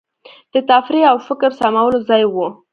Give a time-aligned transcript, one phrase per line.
[0.53, 2.47] د تفریح او فکر سمولو ځای وو.